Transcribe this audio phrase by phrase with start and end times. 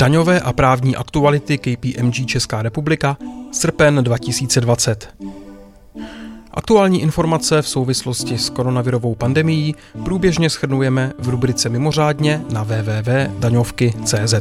[0.00, 3.16] Daňové a právní aktuality KPMG Česká republika,
[3.52, 5.08] srpen 2020.
[6.50, 9.74] Aktuální informace v souvislosti s koronavirovou pandemií
[10.04, 14.34] průběžně schrnujeme v rubrice Mimořádně na www.daňovky.cz.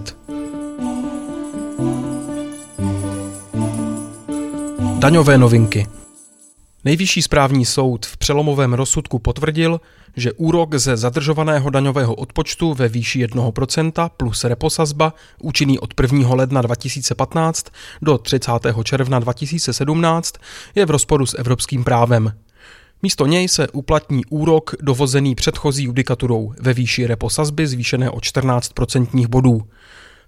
[5.00, 5.88] Daňové novinky–
[6.86, 9.82] Nejvyšší správní soud v přelomovém rozsudku potvrdil,
[10.16, 16.34] že úrok ze zadržovaného daňového odpočtu ve výši 1% plus reposazba účinný od 1.
[16.34, 17.66] ledna 2015
[18.02, 18.52] do 30.
[18.84, 20.36] června 2017
[20.76, 22.34] je v rozporu s evropským právem.
[23.04, 29.62] Místo něj se uplatní úrok dovozený předchozí judikaturou ve výši reposazby zvýšené o 14% bodů.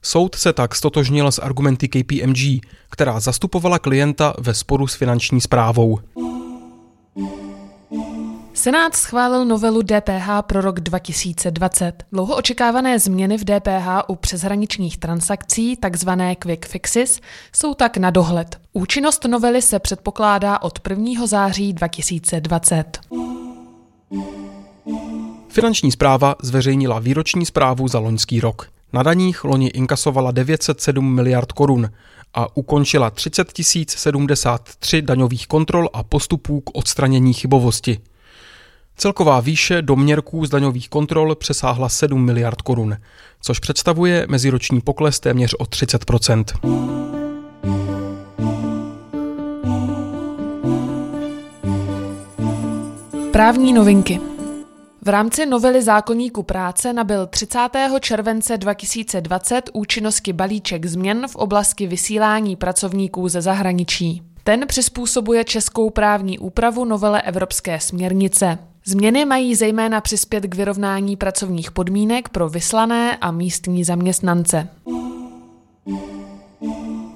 [0.02, 6.00] Soud se tak stotožnil s argumenty KPMG, která zastupovala klienta ve sporu s finanční zprávou.
[8.62, 12.04] Senát schválil novelu DPH pro rok 2020.
[12.12, 17.20] Dlouho očekávané změny v DPH u přeshraničních transakcí, takzvané quick fixes,
[17.54, 18.60] jsou tak na dohled.
[18.74, 21.28] Účinnost novely se předpokládá od 1.
[21.28, 23.00] září 2020.
[25.50, 28.68] Finanční zpráva zveřejnila výroční zprávu za loňský rok.
[28.94, 31.90] Na daních loni inkasovala 907 miliard korun
[32.34, 33.48] a ukončila 30
[33.88, 37.98] 073 daňových kontrol a postupů k odstranění chybovosti.
[39.02, 42.98] Celková výše doměrků z daňových kontrol přesáhla 7 miliard korun,
[43.42, 46.44] což představuje meziroční pokles téměř o 30%
[53.32, 54.20] Právní novinky.
[55.02, 57.60] V rámci novely zákonníku práce nabyl 30.
[58.00, 64.22] července 2020 účinnosti balíček změn v oblasti vysílání pracovníků ze zahraničí.
[64.44, 68.71] Ten přizpůsobuje českou právní úpravu novele Evropské směrnice.
[68.86, 74.68] Změny mají zejména přispět k vyrovnání pracovních podmínek pro vyslané a místní zaměstnance.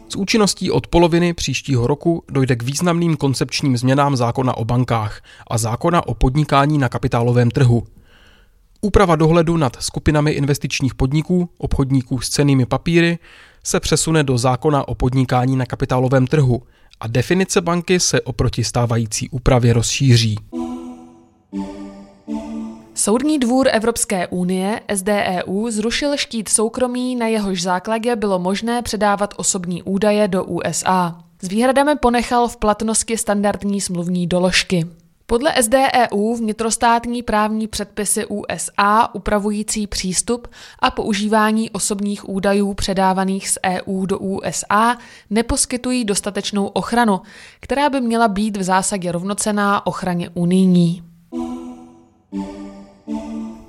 [0.09, 5.57] S účinností od poloviny příštího roku dojde k významným koncepčním změnám zákona o bankách a
[5.57, 7.84] zákona o podnikání na kapitálovém trhu.
[8.81, 13.19] Úprava dohledu nad skupinami investičních podniků, obchodníků s cenými papíry,
[13.63, 16.61] se přesune do zákona o podnikání na kapitálovém trhu
[17.00, 20.38] a definice banky se oproti stávající úpravě rozšíří.
[22.93, 29.83] Soudní dvůr Evropské unie, SDEU, zrušil štít soukromí, na jehož základě bylo možné předávat osobní
[29.83, 31.19] údaje do USA.
[31.41, 34.85] S výhradami ponechal v platnosti standardní smluvní doložky.
[35.27, 40.47] Podle SDEU vnitrostátní právní předpisy USA upravující přístup
[40.79, 44.97] a používání osobních údajů předávaných z EU do USA
[45.29, 47.22] neposkytují dostatečnou ochranu,
[47.59, 51.15] která by měla být v zásadě rovnocená ochraně unijní.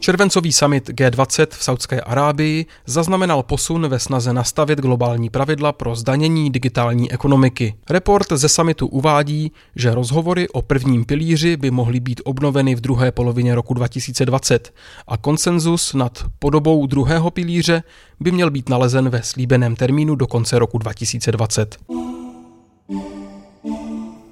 [0.06, 6.50] Červencový summit G20 v Saudské Arábii zaznamenal posun ve snaze nastavit globální pravidla pro zdanění
[6.50, 7.74] digitální ekonomiky.
[7.90, 13.12] Report ze summitu uvádí, že rozhovory o prvním pilíři by mohly být obnoveny v druhé
[13.12, 14.74] polovině roku 2020
[15.08, 17.82] a konsenzus nad podobou druhého pilíře
[18.20, 21.76] by měl být nalezen ve slíbeném termínu do konce roku 2020.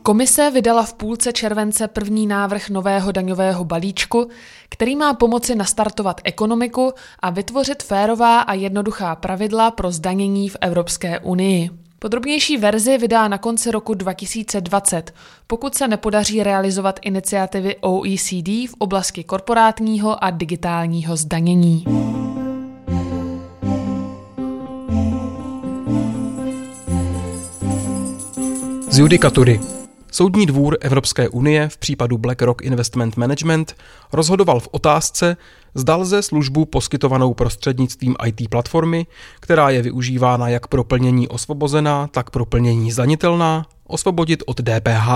[0.06, 4.28] Komise vydala v půlce července první návrh nového daňového balíčku,
[4.68, 11.18] který má pomoci nastartovat ekonomiku a vytvořit férová a jednoduchá pravidla pro zdanění v Evropské
[11.18, 11.70] unii.
[11.98, 15.14] Podrobnější verzi vydá na konci roku 2020,
[15.46, 21.84] pokud se nepodaří realizovat iniciativy OECD v oblasti korporátního a digitálního zdanění.
[28.90, 29.60] Z judikatury
[30.14, 33.76] Soudní dvůr Evropské unie v případu BlackRock Investment Management
[34.12, 35.36] rozhodoval v otázce,
[35.74, 39.06] zda lze službu poskytovanou prostřednictvím IT platformy,
[39.40, 45.08] která je využívána jak pro plnění osvobozená, tak pro plnění zdanitelná, osvobodit od DPH.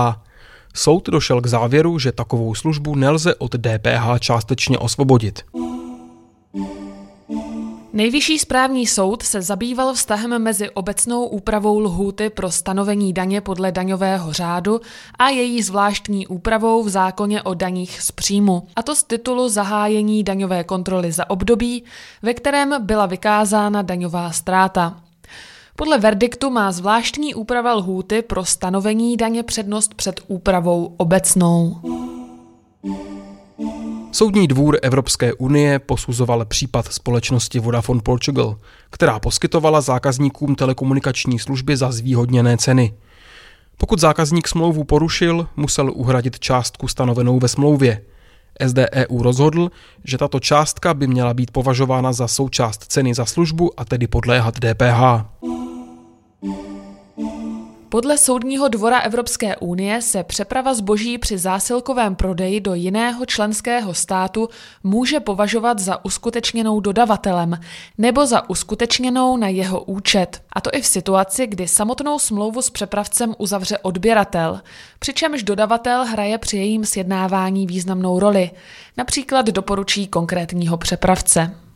[0.73, 5.45] Soud došel k závěru, že takovou službu nelze od DPH částečně osvobodit.
[7.93, 14.33] Nejvyšší správní soud se zabýval vztahem mezi obecnou úpravou lhůty pro stanovení daně podle daňového
[14.33, 14.81] řádu
[15.19, 20.23] a její zvláštní úpravou v zákoně o daních z příjmu, a to z titulu zahájení
[20.23, 21.83] daňové kontroly za období,
[22.21, 25.01] ve kterém byla vykázána daňová ztráta.
[25.75, 31.81] Podle verdiktu má zvláštní úprava lhůty pro stanovení daně přednost před úpravou obecnou.
[34.11, 38.57] Soudní dvůr Evropské unie posuzoval případ společnosti Vodafone Portugal,
[38.89, 42.93] která poskytovala zákazníkům telekomunikační služby za zvýhodněné ceny.
[43.77, 48.01] Pokud zákazník smlouvu porušil, musel uhradit částku stanovenou ve smlouvě.
[48.67, 49.71] SDEU rozhodl,
[50.03, 54.55] že tato částka by měla být považována za součást ceny za službu a tedy podléhat
[54.59, 55.25] DPH.
[57.91, 64.49] Podle Soudního dvora Evropské unie se přeprava zboží při zásilkovém prodeji do jiného členského státu
[64.83, 67.59] může považovat za uskutečněnou dodavatelem
[67.97, 70.41] nebo za uskutečněnou na jeho účet.
[70.53, 74.61] A to i v situaci, kdy samotnou smlouvu s přepravcem uzavře odběratel,
[74.99, 78.51] přičemž dodavatel hraje při jejím sjednávání významnou roli,
[78.97, 81.68] například doporučí konkrétního přepravce.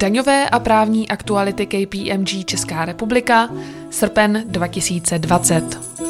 [0.00, 3.48] Daňové a právní aktuality KPMG Česká republika,
[3.90, 6.07] srpen 2020.